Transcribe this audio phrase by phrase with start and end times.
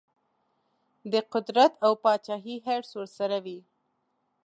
[1.11, 3.59] د قدرت او پاچهي حرص ورسره وي.